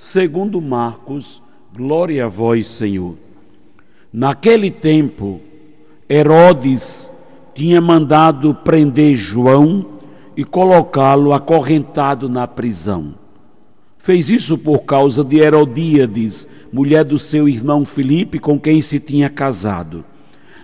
[0.00, 1.42] segundo Marcos,
[1.76, 3.16] glória a vós, Senhor.
[4.10, 5.42] Naquele tempo,
[6.08, 7.10] Herodes
[7.54, 9.84] tinha mandado prender João
[10.34, 13.14] e colocá-lo acorrentado na prisão.
[13.98, 19.28] Fez isso por causa de Herodíades, mulher do seu irmão Filipe, com quem se tinha
[19.28, 20.02] casado.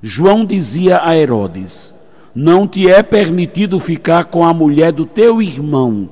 [0.00, 1.92] João dizia a Herodes:
[2.32, 6.08] Não te é permitido ficar com a mulher do teu irmão.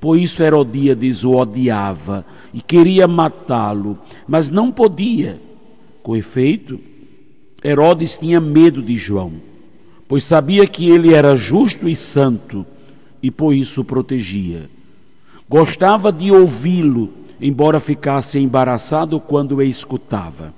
[0.00, 5.40] Por isso Herodíades o odiava e queria matá-lo, mas não podia.
[6.02, 6.78] Com efeito,
[7.64, 9.32] Herodes tinha medo de João,
[10.06, 12.64] pois sabia que ele era justo e santo
[13.22, 14.70] e por isso o protegia.
[15.48, 20.54] Gostava de ouvi-lo, embora ficasse embaraçado quando o escutava.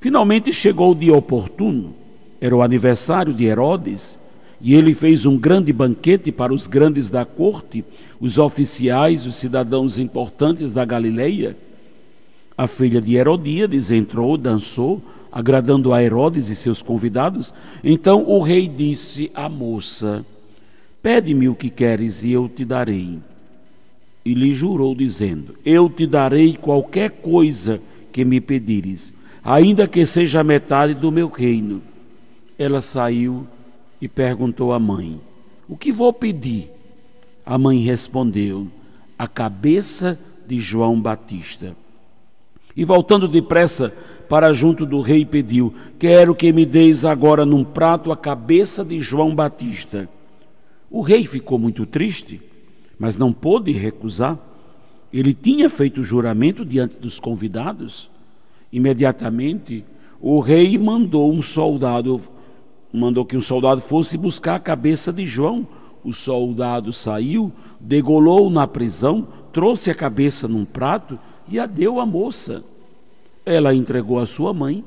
[0.00, 1.94] Finalmente chegou o dia oportuno,
[2.40, 4.18] era o aniversário de Herodes,
[4.60, 7.84] e ele fez um grande banquete para os grandes da corte,
[8.20, 11.56] os oficiais, os cidadãos importantes da Galileia.
[12.56, 15.00] A filha de Herodíades entrou, dançou,
[15.30, 17.54] agradando a Herodes e seus convidados.
[17.84, 20.26] Então o rei disse à moça:
[21.00, 23.18] Pede-me o que queres e eu te darei.
[24.24, 29.12] E lhe jurou, dizendo: Eu te darei qualquer coisa que me pedires
[29.50, 31.80] ainda que seja metade do meu reino.
[32.58, 33.46] Ela saiu
[34.00, 35.20] e perguntou à mãe:
[35.68, 36.70] O que vou pedir?
[37.44, 38.68] A mãe respondeu:
[39.18, 41.76] A cabeça de João Batista.
[42.76, 43.92] E voltando depressa
[44.28, 49.00] para junto do rei, pediu: Quero que me deis agora num prato a cabeça de
[49.00, 50.08] João Batista.
[50.90, 52.40] O rei ficou muito triste,
[52.98, 54.38] mas não pôde recusar.
[55.12, 58.10] Ele tinha feito juramento diante dos convidados.
[58.70, 59.84] Imediatamente,
[60.20, 62.20] o rei mandou um soldado,
[62.92, 65.66] mandou que um soldado fosse buscar a cabeça de João.
[66.04, 72.06] O soldado saiu, degolou na prisão, trouxe a cabeça num prato e a deu à
[72.06, 72.62] moça.
[73.44, 74.84] Ela entregou à sua mãe,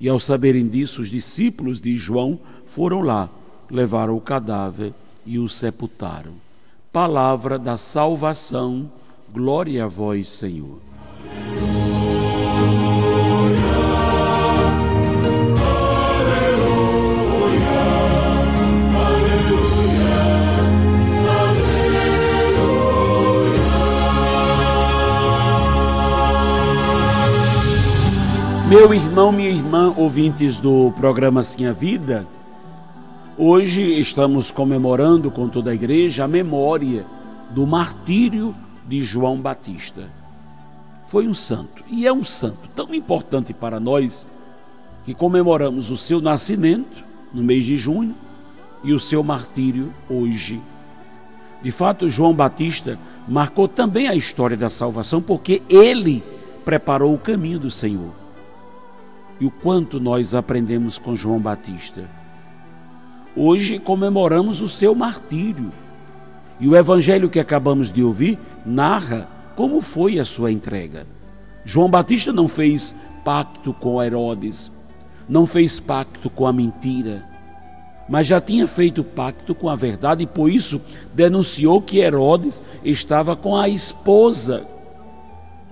[0.00, 3.28] e ao saberem disso, os discípulos de João foram lá,
[3.70, 4.92] levaram o cadáver
[5.24, 6.32] e o sepultaram.
[6.92, 8.90] Palavra da salvação,
[9.32, 10.78] glória a vós, Senhor.
[28.74, 32.26] Meu irmão, minha irmã, ouvintes do programa Sim a Vida,
[33.38, 37.06] hoje estamos comemorando com toda a igreja a memória
[37.50, 38.52] do martírio
[38.84, 40.10] de João Batista.
[41.06, 44.26] Foi um santo e é um santo tão importante para nós
[45.04, 48.16] que comemoramos o seu nascimento no mês de junho
[48.82, 50.60] e o seu martírio hoje.
[51.62, 52.98] De fato, João Batista
[53.28, 56.24] marcou também a história da salvação porque ele
[56.64, 58.23] preparou o caminho do Senhor
[59.40, 62.08] e o quanto nós aprendemos com João Batista.
[63.36, 65.72] Hoje comemoramos o seu martírio.
[66.60, 71.06] E o evangelho que acabamos de ouvir narra como foi a sua entrega.
[71.64, 72.94] João Batista não fez
[73.24, 74.70] pacto com Herodes,
[75.28, 77.24] não fez pacto com a mentira,
[78.08, 80.80] mas já tinha feito pacto com a verdade e por isso
[81.14, 84.66] denunciou que Herodes estava com a esposa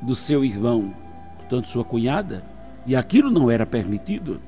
[0.00, 0.94] do seu irmão,
[1.36, 2.42] portanto, sua cunhada.
[2.86, 4.40] E aquilo não era permitido.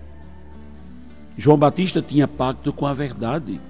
[1.37, 3.61] João Batista tinha pacto com a verdade.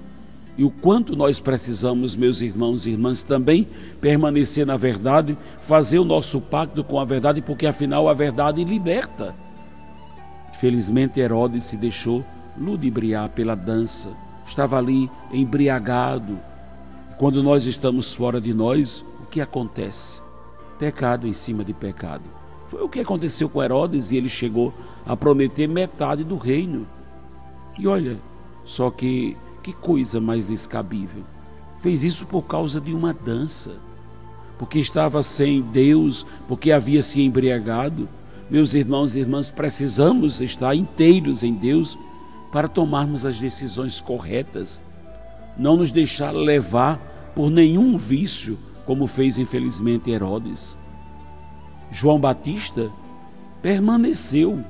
[0.57, 3.67] E o quanto nós precisamos, meus irmãos e irmãs, também
[3.99, 9.35] permanecer na verdade, fazer o nosso pacto com a verdade, porque afinal a verdade liberta.
[10.53, 12.23] Felizmente Herodes se deixou
[12.57, 14.09] ludibriar pela dança,
[14.47, 16.39] estava ali embriagado.
[17.17, 20.21] Quando nós estamos fora de nós, o que acontece?
[20.79, 22.44] Pecado em cima de pecado.
[22.75, 24.73] Foi o que aconteceu com Herodes e ele chegou
[25.05, 26.85] a prometer metade do reino.
[27.79, 28.17] E olha,
[28.65, 31.23] só que que coisa mais descabível.
[31.79, 33.77] Fez isso por causa de uma dança,
[34.59, 38.09] porque estava sem Deus, porque havia se embriagado.
[38.49, 41.97] Meus irmãos e irmãs, precisamos estar inteiros em Deus
[42.51, 44.81] para tomarmos as decisões corretas,
[45.57, 50.75] não nos deixar levar por nenhum vício, como fez infelizmente Herodes.
[51.91, 52.91] João Batista
[53.61, 54.63] permaneceu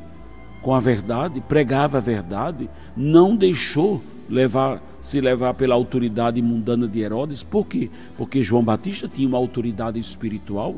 [0.62, 7.00] com a verdade, pregava a verdade, não deixou levar se levar pela autoridade mundana de
[7.00, 7.44] Herodes.
[7.44, 7.92] Por quê?
[8.18, 10.78] Porque João Batista tinha uma autoridade espiritual.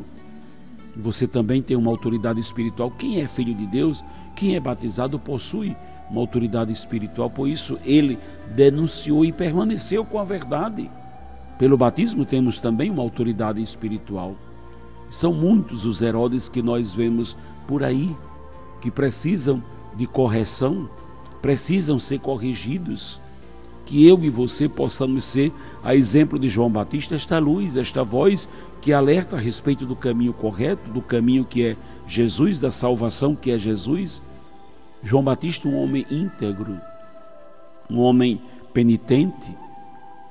[0.98, 2.92] Você também tem uma autoridade espiritual.
[2.92, 4.04] Quem é filho de Deus,
[4.36, 5.74] quem é batizado, possui
[6.12, 7.30] uma autoridade espiritual.
[7.30, 8.19] Por isso, ele
[8.54, 10.92] denunciou e permaneceu com a verdade.
[11.57, 14.36] Pelo batismo, temos também uma autoridade espiritual.
[15.09, 17.36] São muitos os Herodes que nós vemos
[17.68, 18.15] por aí,
[18.81, 19.63] que precisam
[19.95, 20.89] de correção,
[21.42, 23.19] precisam ser corrigidos
[23.88, 25.51] que eu e você possamos ser,
[25.81, 28.48] a exemplo de João Batista, esta luz, esta voz
[28.81, 33.50] que alerta a respeito do caminho correto, do caminho que é Jesus, da salvação que
[33.50, 34.21] é Jesus.
[35.01, 36.77] João Batista, um homem íntegro,
[37.89, 38.42] um homem
[38.74, 39.57] penitente,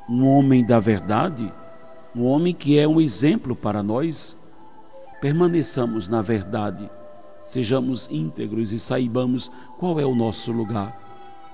[0.06, 1.50] um homem da verdade,
[2.14, 4.36] um homem que é um exemplo para nós.
[5.20, 6.90] Permaneçamos na verdade,
[7.46, 11.00] sejamos íntegros e saibamos qual é o nosso lugar.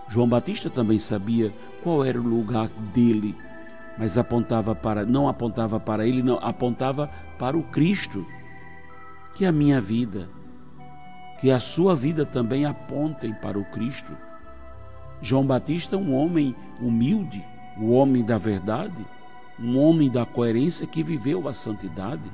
[0.08, 3.34] João Batista também sabia qual era o lugar dele,
[3.96, 8.26] mas apontava para não apontava para ele, não apontava para o Cristo.
[9.34, 10.28] Que a minha vida,
[11.40, 14.12] que a sua vida também apontem para o Cristo.
[15.22, 17.42] João Batista, um homem humilde,
[17.78, 19.06] um homem da verdade,
[19.58, 22.30] um homem da coerência que viveu a santidade.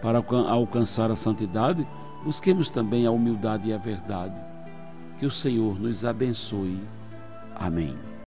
[0.00, 0.18] Para
[0.48, 1.86] alcançar a santidade,
[2.24, 4.36] busquemos também a humildade e a verdade.
[5.18, 6.80] Que o Senhor nos abençoe.
[7.54, 8.09] Amém.